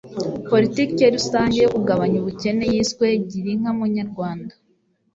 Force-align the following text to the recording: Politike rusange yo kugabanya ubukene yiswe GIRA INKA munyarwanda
Politike 0.49 1.03
rusange 1.15 1.57
yo 1.63 1.69
kugabanya 1.75 2.17
ubukene 2.19 2.63
yiswe 2.73 3.05
GIRA 3.29 3.49
INKA 3.55 3.71
munyarwanda 3.77 4.53